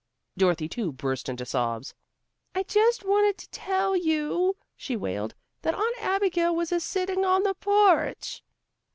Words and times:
Dorothy 0.35 0.67
too 0.67 0.91
burst 0.91 1.29
into 1.29 1.45
sobs. 1.45 1.93
"I 2.55 2.63
just 2.63 3.05
wanted 3.05 3.37
to 3.37 3.49
tell 3.51 3.95
you," 3.95 4.55
she 4.75 4.95
wailed, 4.95 5.35
"that 5.61 5.75
Aunt 5.75 5.95
Abigail 6.01 6.55
was 6.55 6.71
a 6.71 6.79
sitting 6.79 7.23
on 7.23 7.43
the 7.43 7.53
porch." 7.53 8.41